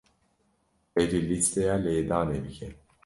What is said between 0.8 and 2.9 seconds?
Tevlî lîsteya lêdanê bike.